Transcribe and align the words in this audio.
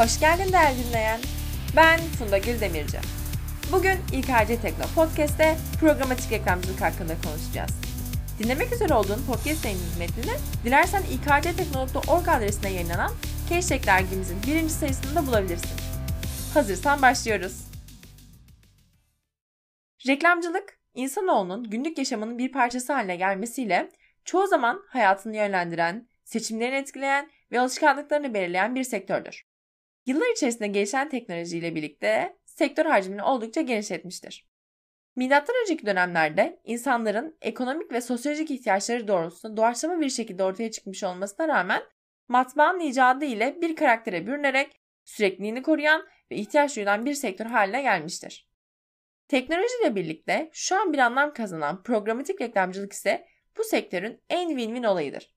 Hoş 0.00 0.20
geldin 0.20 0.52
değerli 0.52 0.84
dinleyen. 0.88 1.20
Ben 1.76 2.00
Funda 2.00 2.38
Gül 2.38 2.60
Demirci. 2.60 2.98
Bugün 3.72 3.98
İKC 4.12 4.60
Tekno 4.62 4.84
Podcast'te 4.94 5.56
programatik 5.80 6.32
reklamcılık 6.32 6.80
hakkında 6.80 7.12
konuşacağız. 7.24 7.70
Dinlemek 8.38 8.72
üzere 8.72 8.94
olduğun 8.94 9.26
podcast 9.26 9.64
yayının 9.64 9.98
metnini 9.98 10.36
dilersen 10.64 11.02
ikctekno.org 11.02 12.28
adresine 12.28 12.72
yayınlanan 12.72 13.12
Keştek 13.48 13.86
dergimizin 13.86 14.42
birinci 14.46 14.72
sayısında 14.72 15.26
bulabilirsin. 15.26 15.80
Hazırsan 16.54 17.02
başlıyoruz. 17.02 17.64
Reklamcılık, 20.06 20.78
insanoğlunun 20.94 21.70
günlük 21.70 21.98
yaşamının 21.98 22.38
bir 22.38 22.52
parçası 22.52 22.92
haline 22.92 23.16
gelmesiyle 23.16 23.90
çoğu 24.24 24.46
zaman 24.46 24.82
hayatını 24.88 25.36
yönlendiren, 25.36 26.08
seçimlerini 26.24 26.76
etkileyen 26.76 27.30
ve 27.52 27.60
alışkanlıklarını 27.60 28.34
belirleyen 28.34 28.74
bir 28.74 28.84
sektördür. 28.84 29.49
Yıllar 30.06 30.32
içerisinde 30.32 30.68
gelişen 30.68 31.08
teknolojiyle 31.08 31.74
birlikte 31.74 32.36
sektör 32.44 32.86
hacmini 32.86 33.22
oldukça 33.22 33.60
genişletmiştir. 33.60 34.50
Milattan 35.16 35.56
önceki 35.62 35.86
dönemlerde 35.86 36.60
insanların 36.64 37.38
ekonomik 37.40 37.92
ve 37.92 38.00
sosyolojik 38.00 38.50
ihtiyaçları 38.50 39.08
doğrultusunda 39.08 39.56
doğaçlama 39.56 40.00
bir 40.00 40.10
şekilde 40.10 40.44
ortaya 40.44 40.70
çıkmış 40.70 41.04
olmasına 41.04 41.48
rağmen 41.48 41.82
matbaanın 42.28 42.80
icadı 42.80 43.24
ile 43.24 43.56
bir 43.60 43.76
karaktere 43.76 44.26
bürünerek 44.26 44.80
sürekliliğini 45.04 45.62
koruyan 45.62 46.06
ve 46.30 46.36
ihtiyaç 46.36 46.76
duyulan 46.76 47.06
bir 47.06 47.14
sektör 47.14 47.46
haline 47.46 47.82
gelmiştir. 47.82 48.50
Teknolojiyle 49.28 49.94
birlikte 49.94 50.50
şu 50.52 50.80
an 50.80 50.92
bir 50.92 50.98
anlam 50.98 51.32
kazanan 51.32 51.82
programatik 51.82 52.40
reklamcılık 52.40 52.92
ise 52.92 53.26
bu 53.58 53.64
sektörün 53.64 54.22
en 54.28 54.50
win-win 54.50 54.86
olayıdır. 54.86 55.34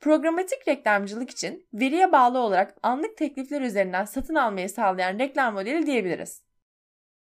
Programatik 0.00 0.68
reklamcılık 0.68 1.30
için 1.30 1.68
veriye 1.74 2.12
bağlı 2.12 2.38
olarak 2.38 2.76
anlık 2.82 3.16
teklifler 3.16 3.60
üzerinden 3.60 4.04
satın 4.04 4.34
almayı 4.34 4.68
sağlayan 4.70 5.18
reklam 5.18 5.54
modeli 5.54 5.86
diyebiliriz. 5.86 6.42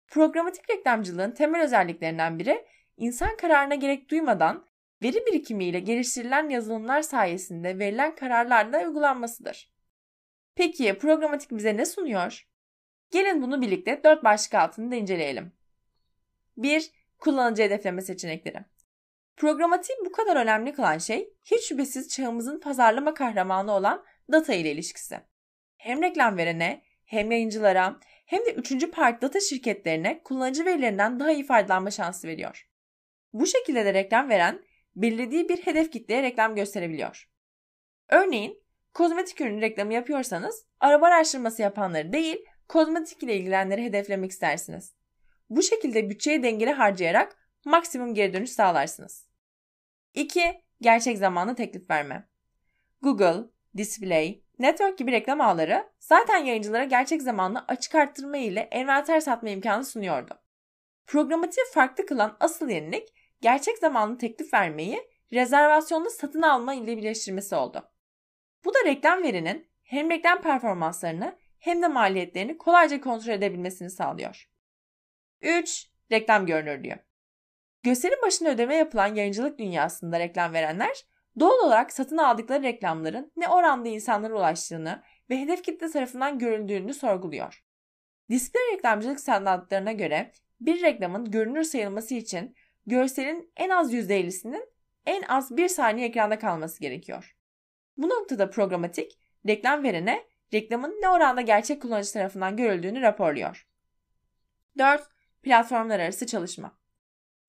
Programatik 0.07 0.69
reklamcılığın 0.69 1.31
temel 1.31 1.63
özelliklerinden 1.63 2.39
biri 2.39 2.65
insan 2.97 3.37
kararına 3.37 3.75
gerek 3.75 4.09
duymadan 4.09 4.65
veri 5.03 5.25
birikimiyle 5.25 5.79
geliştirilen 5.79 6.49
yazılımlar 6.49 7.01
sayesinde 7.01 7.79
verilen 7.79 8.15
kararlarla 8.15 8.87
uygulanmasıdır. 8.87 9.71
Peki 10.55 10.97
programatik 10.97 11.51
bize 11.51 11.77
ne 11.77 11.85
sunuyor? 11.85 12.47
Gelin 13.11 13.41
bunu 13.41 13.61
birlikte 13.61 14.01
dört 14.03 14.23
başlık 14.23 14.53
altında 14.53 14.95
inceleyelim. 14.95 15.51
1. 16.57 16.91
Kullanıcı 17.19 17.63
hedefleme 17.63 18.01
seçenekleri. 18.01 18.65
Programatiği 19.37 19.97
bu 20.05 20.11
kadar 20.11 20.35
önemli 20.35 20.73
kılan 20.73 20.97
şey 20.97 21.33
hiç 21.45 21.67
şüphesiz 21.67 22.09
çağımızın 22.09 22.59
pazarlama 22.59 23.13
kahramanı 23.13 23.71
olan 23.71 24.05
data 24.31 24.53
ile 24.53 24.71
ilişkisi. 24.71 25.19
Hem 25.77 26.01
reklam 26.01 26.37
verene, 26.37 26.83
hem 27.05 27.31
yayıncılara, 27.31 27.99
hem 28.25 28.45
de 28.45 28.53
üçüncü 28.53 28.91
parti 28.91 29.21
data 29.21 29.39
şirketlerine 29.39 30.23
kullanıcı 30.23 30.65
verilerinden 30.65 31.19
daha 31.19 31.31
iyi 31.31 31.45
faydalanma 31.45 31.91
şansı 31.91 32.27
veriyor. 32.27 32.67
Bu 33.33 33.45
şekilde 33.45 33.85
de 33.85 33.93
reklam 33.93 34.29
veren 34.29 34.61
belirlediği 34.95 35.49
bir 35.49 35.57
hedef 35.57 35.91
kitleye 35.91 36.23
reklam 36.23 36.55
gösterebiliyor. 36.55 37.29
Örneğin 38.09 38.63
kozmetik 38.93 39.41
ürünü 39.41 39.61
reklamı 39.61 39.93
yapıyorsanız 39.93 40.65
araba 40.79 41.05
araştırması 41.07 41.61
yapanları 41.61 42.13
değil 42.13 42.45
kozmetik 42.67 43.23
ile 43.23 43.35
ilgilenenleri 43.35 43.83
hedeflemek 43.83 44.31
istersiniz. 44.31 44.95
Bu 45.49 45.61
şekilde 45.61 46.09
bütçeyi 46.09 46.43
dengeli 46.43 46.71
harcayarak 46.71 47.37
maksimum 47.65 48.13
geri 48.13 48.33
dönüş 48.33 48.49
sağlarsınız. 48.51 49.27
2. 50.13 50.63
Gerçek 50.81 51.17
zamanlı 51.17 51.55
teklif 51.55 51.89
verme. 51.89 52.29
Google, 53.01 53.43
Display, 53.77 54.43
Network 54.59 54.97
gibi 54.97 55.11
reklam 55.11 55.41
ağları 55.41 55.89
zaten 55.99 56.37
yayıncılara 56.37 56.83
gerçek 56.83 57.21
zamanlı 57.21 57.65
açık 57.67 57.95
arttırma 57.95 58.37
ile 58.37 58.59
envanter 58.59 59.19
satma 59.19 59.49
imkanı 59.49 59.85
sunuyordu. 59.85 60.41
Programatiği 61.05 61.65
farklı 61.73 62.05
kılan 62.05 62.37
asıl 62.39 62.69
yenilik 62.69 63.13
gerçek 63.41 63.77
zamanlı 63.77 64.17
teklif 64.17 64.53
vermeyi 64.53 65.09
rezervasyonlu 65.33 66.09
satın 66.09 66.41
alma 66.41 66.73
ile 66.73 66.97
birleştirmesi 66.97 67.55
oldu. 67.55 67.91
Bu 68.65 68.73
da 68.73 68.79
reklam 68.85 69.23
verinin 69.23 69.67
hem 69.83 70.09
reklam 70.09 70.41
performanslarını 70.41 71.37
hem 71.59 71.81
de 71.81 71.87
maliyetlerini 71.87 72.57
kolayca 72.57 73.01
kontrol 73.01 73.33
edebilmesini 73.33 73.89
sağlıyor. 73.89 74.49
3. 75.41 75.87
Reklam 76.11 76.45
görünürlüğü. 76.45 77.10
Gösteri 77.83 78.13
başına 78.21 78.49
ödeme 78.49 78.75
yapılan 78.75 79.15
yayıncılık 79.15 79.59
dünyasında 79.59 80.19
reklam 80.19 80.53
verenler 80.53 81.03
doğal 81.39 81.65
olarak 81.65 81.93
satın 81.93 82.17
aldıkları 82.17 82.63
reklamların 82.63 83.31
ne 83.35 83.47
oranda 83.47 83.89
insanlara 83.89 84.33
ulaştığını 84.33 85.03
ve 85.29 85.39
hedef 85.39 85.63
kitle 85.63 85.91
tarafından 85.91 86.39
görüldüğünü 86.39 86.93
sorguluyor. 86.93 87.63
Display 88.29 88.63
reklamcılık 88.73 89.19
standartlarına 89.19 89.91
göre 89.91 90.31
bir 90.61 90.81
reklamın 90.81 91.31
görünür 91.31 91.63
sayılması 91.63 92.15
için 92.15 92.55
görselin 92.85 93.51
en 93.57 93.69
az 93.69 93.93
%50'sinin 93.93 94.69
en 95.05 95.21
az 95.21 95.57
1 95.57 95.67
saniye 95.67 96.07
ekranda 96.07 96.39
kalması 96.39 96.79
gerekiyor. 96.79 97.35
Bu 97.97 98.09
noktada 98.09 98.49
programatik 98.49 99.19
reklam 99.47 99.83
verene 99.83 100.25
reklamın 100.53 101.01
ne 101.01 101.09
oranda 101.09 101.41
gerçek 101.41 101.81
kullanıcı 101.81 102.13
tarafından 102.13 102.57
görüldüğünü 102.57 103.01
raporluyor. 103.01 103.67
4. 104.77 105.09
Platformlar 105.43 105.99
arası 105.99 106.25
çalışma. 106.25 106.80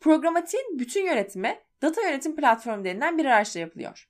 Programatiğin 0.02 0.78
bütün 0.78 1.06
yönetimi 1.06 1.58
data 1.82 2.02
yönetim 2.02 2.36
platformu 2.36 2.84
denilen 2.84 3.18
bir 3.18 3.24
araçla 3.24 3.60
yapılıyor. 3.60 4.08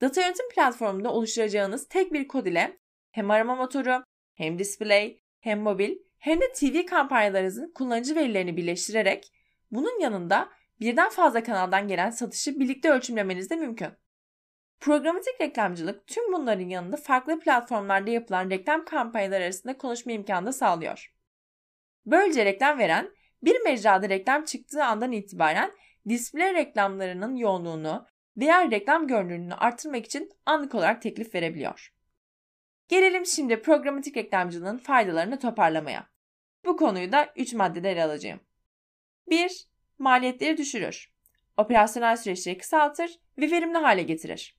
Data 0.00 0.20
yönetim 0.20 0.48
platformunda 0.54 1.12
oluşturacağınız 1.12 1.88
tek 1.88 2.12
bir 2.12 2.28
kod 2.28 2.46
ile 2.46 2.78
hem 3.10 3.30
arama 3.30 3.54
motoru, 3.54 4.04
hem 4.34 4.58
display, 4.58 5.20
hem 5.40 5.60
mobil, 5.60 5.96
hem 6.18 6.40
de 6.40 6.52
TV 6.52 6.86
kampanyalarınızın 6.86 7.72
kullanıcı 7.74 8.14
verilerini 8.14 8.56
birleştirerek 8.56 9.32
bunun 9.70 10.00
yanında 10.00 10.48
birden 10.80 11.10
fazla 11.10 11.42
kanaldan 11.42 11.88
gelen 11.88 12.10
satışı 12.10 12.60
birlikte 12.60 12.90
ölçümlemeniz 12.90 13.50
de 13.50 13.56
mümkün. 13.56 13.90
Programatik 14.80 15.40
reklamcılık 15.40 16.06
tüm 16.06 16.32
bunların 16.32 16.68
yanında 16.68 16.96
farklı 16.96 17.40
platformlarda 17.40 18.10
yapılan 18.10 18.50
reklam 18.50 18.84
kampanyaları 18.84 19.44
arasında 19.44 19.78
konuşma 19.78 20.12
imkanı 20.12 20.46
da 20.46 20.52
sağlıyor. 20.52 21.12
Böylece 22.06 22.44
reklam 22.44 22.78
veren 22.78 23.10
bir 23.42 23.60
mecrada 23.60 24.08
reklam 24.08 24.44
çıktığı 24.44 24.84
andan 24.84 25.12
itibaren 25.12 25.72
display 26.08 26.54
reklamlarının 26.54 27.36
yoğunluğunu 27.36 28.06
veya 28.36 28.70
reklam 28.70 29.06
görünürlüğünü 29.06 29.54
artırmak 29.54 30.06
için 30.06 30.30
anlık 30.46 30.74
olarak 30.74 31.02
teklif 31.02 31.34
verebiliyor. 31.34 31.94
Gelelim 32.88 33.26
şimdi 33.26 33.62
programatik 33.62 34.16
reklamcılığın 34.16 34.78
faydalarını 34.78 35.38
toparlamaya. 35.38 36.08
Bu 36.64 36.76
konuyu 36.76 37.12
da 37.12 37.32
3 37.36 37.54
maddede 37.54 37.90
ele 37.90 38.04
alacağım. 38.04 38.40
1. 39.30 39.66
Maliyetleri 39.98 40.56
düşürür. 40.56 41.12
Operasyonel 41.56 42.16
süreçleri 42.16 42.58
kısaltır 42.58 43.20
ve 43.38 43.50
verimli 43.50 43.78
hale 43.78 44.02
getirir. 44.02 44.56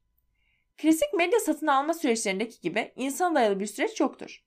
Klasik 0.78 1.14
medya 1.14 1.40
satın 1.40 1.68
alma 1.68 1.94
süreçlerindeki 1.94 2.62
gibi 2.62 2.94
insan 2.96 3.36
dayalı 3.36 3.60
bir 3.60 3.66
süreç 3.66 4.00
yoktur. 4.00 4.44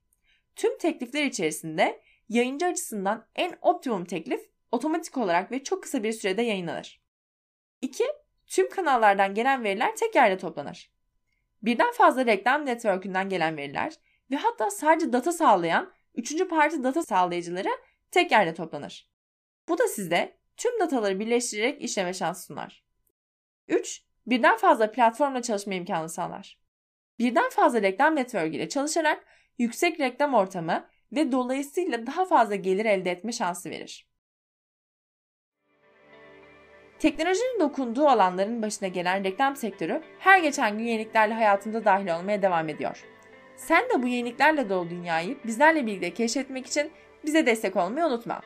Tüm 0.56 0.78
teklifler 0.78 1.24
içerisinde 1.24 2.00
yayıncı 2.28 2.66
açısından 2.66 3.26
en 3.34 3.58
optimum 3.62 4.04
teklif 4.04 4.50
otomatik 4.72 5.16
olarak 5.16 5.52
ve 5.52 5.64
çok 5.64 5.82
kısa 5.82 6.02
bir 6.02 6.12
sürede 6.12 6.42
yayınlanır. 6.42 7.00
2. 7.82 8.04
Tüm 8.46 8.70
kanallardan 8.70 9.34
gelen 9.34 9.64
veriler 9.64 9.96
tek 9.96 10.14
yerde 10.14 10.38
toplanır. 10.38 10.90
Birden 11.62 11.92
fazla 11.92 12.26
reklam 12.26 12.66
network'ünden 12.66 13.28
gelen 13.28 13.56
veriler 13.56 13.92
ve 14.30 14.36
hatta 14.36 14.70
sadece 14.70 15.12
data 15.12 15.32
sağlayan 15.32 15.92
üçüncü 16.14 16.48
parti 16.48 16.84
data 16.84 17.02
sağlayıcıları 17.02 17.70
tek 18.10 18.30
yerde 18.30 18.54
toplanır. 18.54 19.10
Bu 19.68 19.78
da 19.78 19.88
size 19.88 20.38
tüm 20.56 20.80
dataları 20.80 21.20
birleştirerek 21.20 21.82
işleme 21.82 22.14
şansı 22.14 22.46
sunar. 22.46 22.84
3. 23.68 24.02
Birden 24.26 24.56
fazla 24.56 24.92
platformla 24.92 25.42
çalışma 25.42 25.74
imkanı 25.74 26.08
sağlar. 26.08 26.60
Birden 27.18 27.50
fazla 27.50 27.82
reklam 27.82 28.16
network 28.16 28.54
ile 28.54 28.68
çalışarak 28.68 29.24
yüksek 29.58 30.00
reklam 30.00 30.34
ortamı 30.34 30.88
ve 31.12 31.32
dolayısıyla 31.32 32.06
daha 32.06 32.24
fazla 32.24 32.54
gelir 32.54 32.84
elde 32.84 33.10
etme 33.10 33.32
şansı 33.32 33.70
verir. 33.70 34.06
Teknolojinin 36.98 37.60
dokunduğu 37.60 38.06
alanların 38.08 38.62
başına 38.62 38.88
gelen 38.88 39.24
reklam 39.24 39.56
sektörü 39.56 40.02
her 40.18 40.38
geçen 40.38 40.78
gün 40.78 40.84
yeniliklerle 40.84 41.34
hayatımıza 41.34 41.84
dahil 41.84 42.18
olmaya 42.18 42.42
devam 42.42 42.68
ediyor. 42.68 43.04
Sen 43.56 43.84
de 43.88 44.02
bu 44.02 44.06
yeniliklerle 44.06 44.68
dolu 44.68 44.90
dünyayı 44.90 45.36
bizlerle 45.44 45.86
birlikte 45.86 46.14
keşfetmek 46.14 46.66
için 46.66 46.90
bize 47.24 47.46
destek 47.46 47.76
olmayı 47.76 48.06
unutma. 48.06 48.40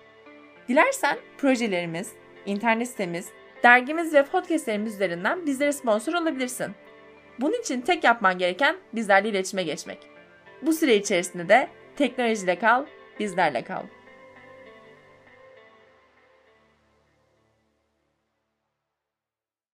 Dilersen 0.69 1.19
projelerimiz, 1.39 2.13
internet 2.47 2.89
sitemiz, 2.89 3.29
dergimiz 3.63 4.15
ve 4.15 4.25
podcastlerimiz 4.25 4.95
üzerinden 4.95 5.47
bizlere 5.47 5.73
sponsor 5.73 6.13
olabilirsin. 6.13 6.71
Bunun 7.41 7.61
için 7.61 7.81
tek 7.81 8.05
yapman 8.05 8.39
gereken 8.39 8.77
bizlerle 8.93 9.29
iletişime 9.29 9.63
geçmek. 9.63 9.99
Bu 10.63 10.73
süre 10.73 10.97
içerisinde 10.97 11.49
de 11.49 11.69
teknolojide 12.01 12.57
kal, 12.59 12.87
bizlerle 13.19 13.63
kal. 13.65 13.89